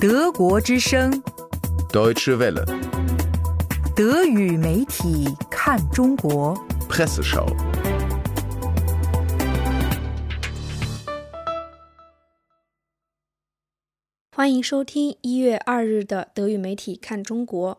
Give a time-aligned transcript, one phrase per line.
[0.00, 1.12] 德国之声
[1.92, 2.64] ，Deutsche Welle,
[3.94, 6.56] 德语媒体看中国。
[6.88, 7.46] Presseschau.
[14.34, 17.78] 欢迎收听一月二日的德语媒体看中国。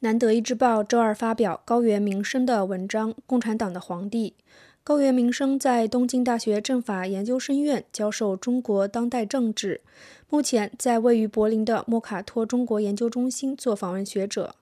[0.00, 4.34] 南德意志报周二发表高原民生的文章《共产党的皇帝》。
[4.82, 9.82] 高原民生在东京大学政法研究生院教授中国当代政治，
[10.30, 14.56] 目前在位于柏林的莫卡托中国研究中心做访问学者。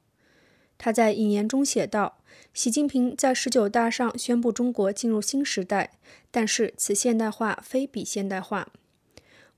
[0.76, 2.18] 他在引言中写道
[2.52, 5.92] ：“习近平在十九大上宣布中国进入新时代，
[6.32, 8.68] 但是此现代化非彼现代化。”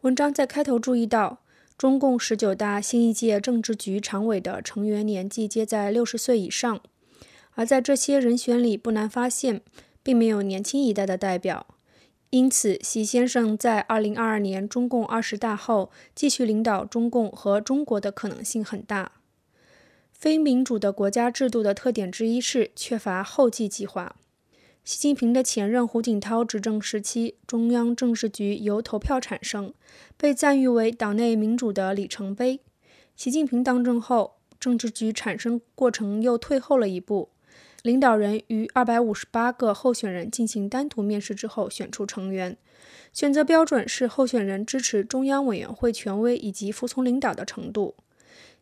[0.02, 1.40] 文章在开头注意到，
[1.78, 6.80] 中共十九大新一届政治局常委的成员年纪皆在六十岁以上，
[7.54, 9.60] 而在这些人选里，不难发现，
[10.10, 11.68] 并没有年轻一代的代表。
[12.30, 19.12] 因此，习先生在二零二二年中共二十大后继续领导中共和中国的可能性很大。
[20.10, 24.16] 非民主的国家制度的特点之一是缺乏后继计划。
[24.82, 29.72] 习近平的前任胡锦涛执政时期，中央政治局由投票产生，
[30.16, 32.58] 被赞誉为党内民主的里程碑。
[33.14, 37.28] 习近平当政后，政治局产生过程又退后了一步。
[37.82, 42.56] 领导人于二百五十八个候选人进行单独面试之后选出成员，
[43.12, 47.94] 选择标准是候选人支持中央委员会权威以及服从领导的程度。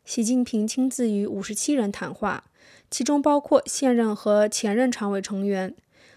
[0.04, 2.44] 习近平亲自与五十七人谈话，
[2.90, 5.74] 其中包括现任和前任常委成员。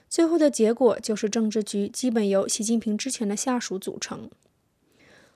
[0.07, 4.29] 最后的结果就是政治局基本由习近平之前的下属组成。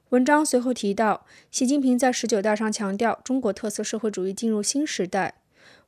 [0.09, 5.35] 文章随后提到，习近平在十九大上强调，中国特色社会主义进入新时代。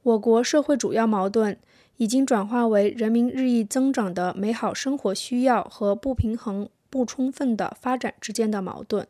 [0.04, 1.58] 我国社会主要矛盾
[1.98, 9.08] 已经转化为人民日益增长的美好生活需要和不平衡不充分的发展之间的矛盾。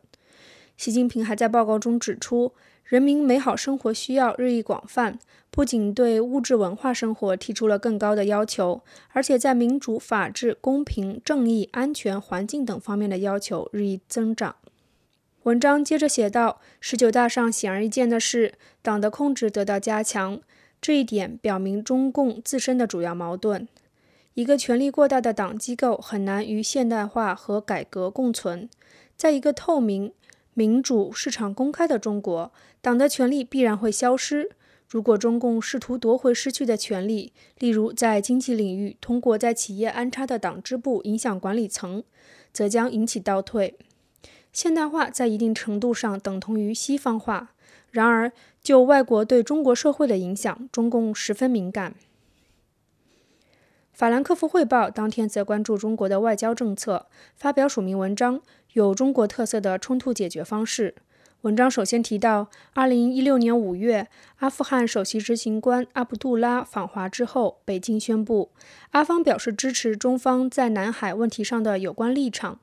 [0.76, 2.52] 习近平还在报告中指出，
[2.84, 5.18] 人民美好生活需要日益广泛，
[5.50, 8.82] 不仅对物质文化生活提出了更高的要求，
[9.12, 14.56] 而且在民主、法治、公平、正义、安全、环境等方面的要求日益增长。
[15.42, 20.40] 文章接着写道：“十九大上显而易见的是，党的控制得到加强。”
[20.80, 23.66] 这一点表明中共自身的主要矛盾：
[24.34, 28.68] 一个权力过大的党机构很难与现代化和改革共存。
[29.16, 30.12] 在一个透明、
[30.54, 34.50] 民主、市场公开的中国，党的权力必然会消失。
[34.88, 42.02] 如果中共试图夺回失去的权力，例如在经济领域通过在企业安插的党支部影响管理层，
[42.52, 43.76] 则将引起倒退。
[44.52, 47.52] 现代化在一定程度上等同于西方化。
[47.90, 48.32] 然而，
[48.62, 51.94] 就外国对中国社会的影响，中共十分敏感。
[53.92, 58.38] 法兰克福汇报当天则关注中国的外交政策，发表署名文章
[58.74, 60.94] 《有中国特色的冲突解决方式》。
[61.42, 68.50] 文章首先提到，2016年5月，阿富汗首席执行官阿卜杜拉访华之后，北京宣布，
[68.90, 72.60] 阿方表示支持中方在南海问题上的有关立场。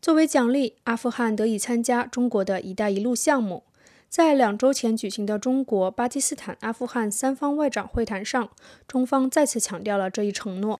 [0.00, 3.64] 作为奖励，阿富汗得以参加中国的一带一路项目。
[4.14, 8.48] 在两周前举行的中国、巴基斯坦、阿富汗三方外长会谈上，
[8.86, 10.78] 中方再次强调了这一承诺。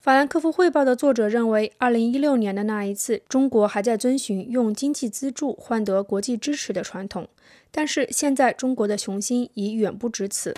[0.00, 7.28] 法兰克福汇报的作者认为，2016年的那一次，中国还在遵循用经济资助换得国际支持的传统，
[7.70, 10.52] 但是现在中国的雄心已远不止此。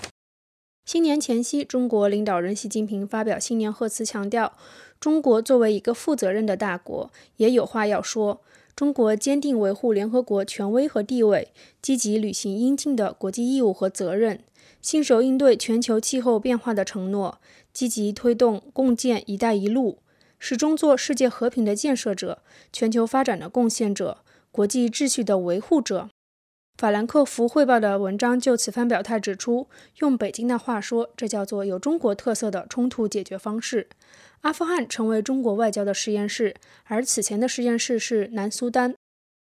[0.87, 4.54] 新年前夕，中国领导人习近平发表新年贺词，强调
[4.98, 8.41] 中国作为一个负责任的大国，也有话要说。
[8.77, 11.49] 中国坚定维护联合国权威和地位，
[11.81, 14.41] 积极履行应尽的国际义务和责任，
[14.83, 17.39] 信守应对全球气候变化的承诺，
[17.73, 20.01] 积极推动共建“一带一路”，
[20.39, 24.19] 始终做世界和平的建设者、全球发展的贡献者、
[24.53, 26.11] 国际秩序的维护者。
[26.77, 29.67] 法兰克福汇报的文章就此番表态指出，
[30.01, 33.89] 用北京的话说，这叫做有中国特色的冲突解决方式。
[34.43, 36.55] 阿富汗成为中国外交的实验室，
[36.85, 38.95] 而此前的实验室是南苏丹。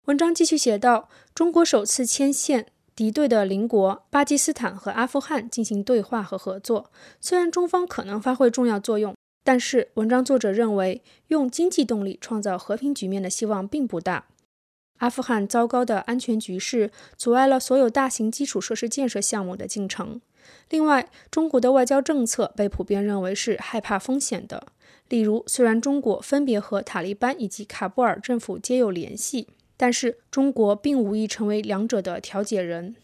[0.06, 6.92] 文章继续写道：“中国首次牵线敌对的邻国巴基斯坦和阿富汗进行对话和合作。
[7.20, 14.26] 虽然中方可能发挥重要作用，但是文章作者认为，用经济动力创造和平局面的希望并不大。
[14.98, 20.20] 阿富汗糟糕的安全局势阻碍了所有大型基础设施建设项目的进程。
[20.70, 24.68] 另外，中国的外交政策被普遍认为是害怕风险的。
[25.08, 32.96] 例如，虽然中国分别和塔利班以及喀布尔政府皆有联系，但是中国并无意成为两者的调解人。